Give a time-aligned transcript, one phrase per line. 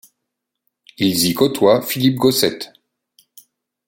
[0.97, 2.57] Ils y côtoient Philipp Gosset.